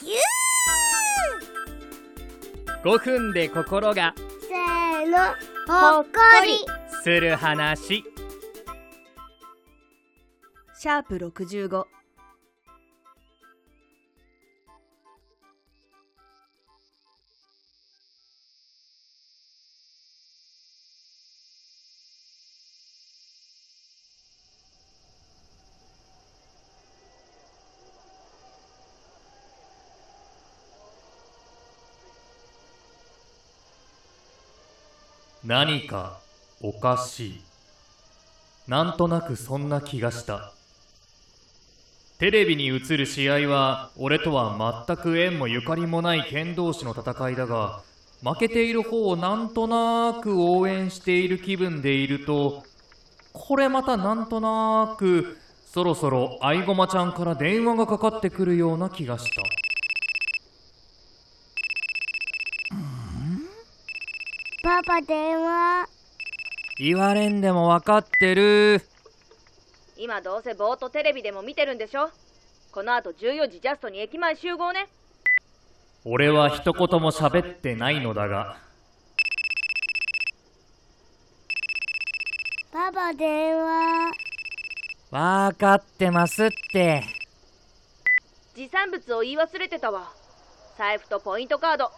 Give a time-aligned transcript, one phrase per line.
[0.00, 0.16] ぎゅ
[2.84, 5.18] 5分で心がせーの
[5.66, 6.10] ほっこ
[6.44, 6.64] り。
[7.02, 8.04] する話。
[10.74, 11.84] シャープ65
[35.44, 36.20] 何か
[36.60, 37.40] おかしい。
[38.68, 40.52] なんとなくそんな気がした。
[42.20, 47.80] テレビに映る試合は俺とは全く縁もゆかりもない剣同士の戦いだが
[48.22, 52.62] 負けている方をなんとなく応援している気分でいると
[53.32, 55.36] これまたなんとなく
[55.66, 59.61] そろそろ愛駒ちゃんから電話がかかってくるような気がした。
[64.62, 65.88] パパ電話。
[66.78, 68.80] 言われんでも分かってる。
[69.96, 72.10] 今どうせぼーっとテレビでも見てるんでしょ？
[72.70, 74.86] この後14時ジャストに駅前集合ね。
[76.04, 78.56] 俺は一言も喋ってないのだが。
[82.72, 84.12] パパ電話。
[85.10, 87.02] 分かってますって。
[88.54, 90.12] 持参物を言い忘れてたわ。
[90.78, 91.90] 財布とポイントカード。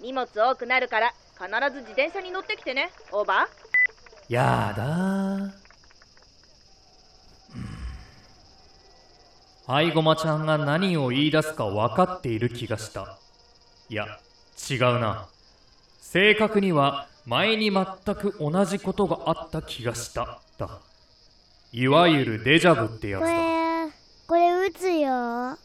[0.00, 3.48] 荷物多くなるから必ず自転車に乗ってきてねオーバ
[4.28, 5.50] やだー。
[9.66, 13.18] 愛駒ちゃんが何を言い出すか分かっている気がした。
[13.88, 14.06] いや
[14.70, 15.26] 違うな。
[16.00, 20.40] 正確には前に全く同じことがあった気がした。
[20.58, 20.80] だ。
[21.72, 23.90] いわゆるデジャブってやつこだれ
[24.28, 25.58] これ打つよ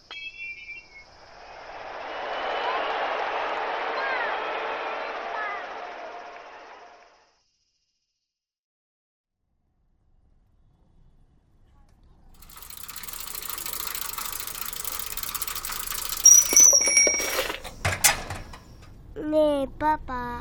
[19.30, 20.40] ねえパパ。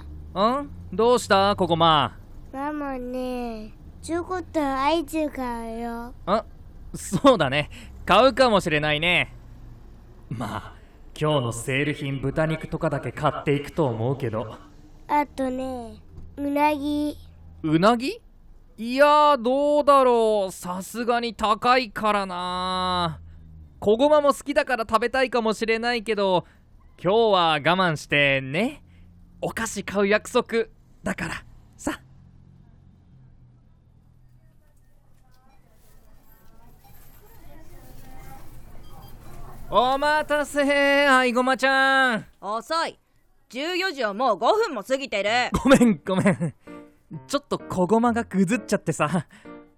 [0.60, 0.70] ん？
[0.92, 1.54] どうした？
[1.56, 2.16] ここま
[2.50, 6.14] ママね中古とアイス買うよ。
[6.24, 6.46] あ
[6.94, 7.68] そうだね。
[8.06, 9.34] 買うかもしれないね。
[10.30, 10.72] まあ
[11.20, 14.56] 今日のセール品豚肉とかだけ買っていくと思うけど。
[15.06, 15.96] あとね
[16.38, 17.18] うなぎ。
[17.62, 18.22] うなぎ？
[18.78, 20.52] いやーどうだろう。
[20.52, 23.20] さすがに高いからな
[23.80, 26.46] 小ごまも好きだから食べたいかもしれないけど
[27.00, 28.82] 今日は我慢してね
[29.40, 30.64] お菓子買う約束
[31.04, 31.44] だから。
[31.76, 32.00] さ。
[39.70, 42.26] お待たせ愛駒ちゃん。
[42.40, 42.98] 遅い。
[43.50, 45.30] 14時はもう5分も過ぎてる。
[45.62, 46.54] ごめんごめん。
[47.28, 49.28] ちょっと小駒がぐずっちゃってさ。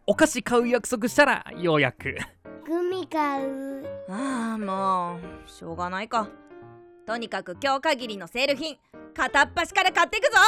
[0.06, 2.16] お菓子買う約束したらようやく。
[2.64, 3.84] グミ買う。
[4.08, 6.30] ああもうしょうがないか
[7.10, 8.78] とにかく今日限りのセール品
[9.16, 10.38] 片っ端から買っていくぞ。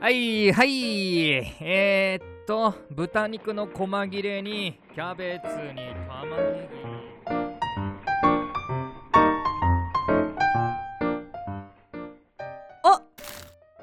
[0.00, 1.32] はいはい。
[1.62, 6.68] えー、っと豚肉の細切れにキャベツに玉ね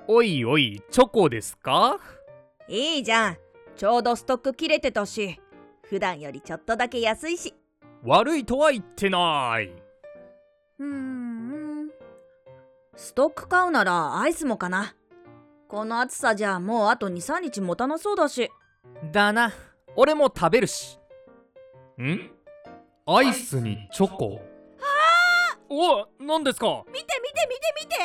[0.07, 0.21] お！
[0.21, 1.97] ぎおいおいチョコですか？
[2.67, 3.37] いいじゃん。
[3.75, 5.39] ちょうどストック切れてたし
[5.89, 7.55] 普段よりちょっとだけ安いし。
[8.03, 9.71] 悪いとは言ってない
[12.97, 14.95] ストック買うならアイスもかな。
[15.67, 18.49] この暑さじゃもうあと23日持たなそうだし。
[19.11, 19.53] だな。
[19.95, 20.97] 俺も食べるし。
[22.01, 22.31] ん？
[23.05, 24.41] アイスにチョコ？
[24.81, 26.83] あお何ですか？
[26.87, 27.95] 見て見て見て見て。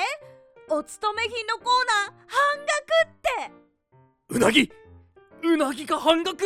[0.68, 2.76] お勤め品のコーナー半額
[3.08, 4.36] って。
[4.36, 4.70] うなぎ！
[5.42, 6.44] うなぎが半額？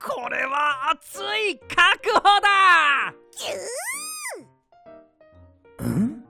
[0.00, 1.20] これは熱
[1.50, 2.20] い確保
[5.80, 5.84] だ！
[5.84, 6.24] ん？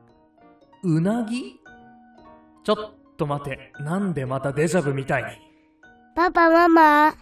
[0.85, 1.58] うなぎ？
[2.69, 2.77] ちょっ
[3.17, 3.73] と待て。
[3.81, 5.31] なんでまたデジャブみたいに？
[6.15, 7.15] パパママ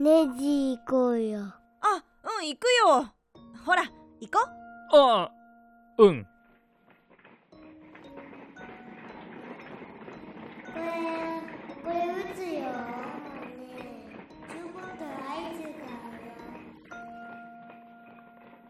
[0.00, 1.38] ネジ行こうよ。
[1.42, 2.02] あ
[2.40, 3.14] うん行くよ。
[3.64, 3.84] ほら
[4.20, 4.40] 行こ
[4.90, 5.30] ああ
[5.98, 6.26] うん。
[10.66, 10.80] これ
[11.84, 11.94] これ
[12.32, 12.48] 打つよ。
[12.48, 12.66] ね
[13.76, 13.80] え
[14.48, 15.94] 中古とアイス買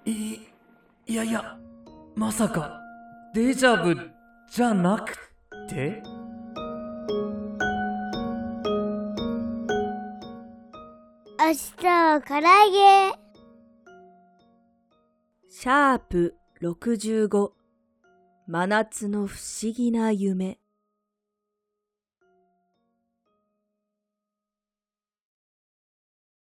[0.05, 0.45] うよい
[1.07, 1.57] いやいや
[2.15, 2.79] まさか
[3.33, 4.11] デジャブ
[4.51, 5.17] じゃなく
[5.71, 6.03] て？
[7.09, 7.15] 明
[11.55, 13.19] 日は唐揚げ。
[15.49, 17.53] シャープ65
[18.47, 20.59] 真夏の不思議な夢。